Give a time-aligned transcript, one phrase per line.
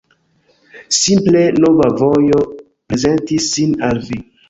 [0.99, 4.25] Simple, nova vojo prezentis sin al vi.